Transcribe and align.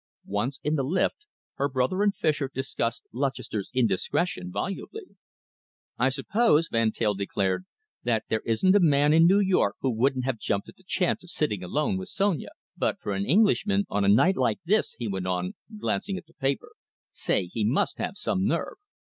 Once 0.25 0.59
in 0.63 0.73
the 0.73 0.83
lift, 0.83 1.27
her 1.57 1.69
brother 1.69 2.01
and 2.01 2.15
Fischer 2.15 2.49
discussed 2.51 3.03
Lutchester's 3.11 3.69
indiscretion 3.71 4.51
volubly. 4.51 5.15
"I 5.99 6.09
suppose," 6.09 6.69
Van 6.71 6.91
Teyl 6.91 7.13
declared, 7.13 7.65
"that 8.01 8.23
there 8.27 8.41
isn't 8.43 8.75
a 8.75 8.79
man 8.79 9.13
in 9.13 9.27
New 9.27 9.37
York 9.39 9.75
who 9.81 9.95
wouldn't 9.95 10.25
have 10.25 10.39
jumped 10.39 10.67
at 10.67 10.77
the 10.77 10.83
chance 10.83 11.23
of 11.23 11.29
dining 11.29 11.61
alone 11.63 11.97
with 11.97 12.09
Sonia, 12.09 12.49
but 12.75 12.99
for 12.99 13.13
an 13.13 13.27
Englishman, 13.27 13.85
on 13.91 14.03
a 14.03 14.07
night 14.09 14.37
like 14.37 14.57
this," 14.65 14.95
he 14.97 15.07
went 15.07 15.27
on, 15.27 15.53
glancing 15.79 16.17
at 16.17 16.25
the 16.25 16.33
paper, 16.33 16.71
"say, 17.11 17.45
he 17.45 17.63
must 17.63 17.99
have 17.99 18.17
some 18.17 18.43
nerve!" 18.47 18.77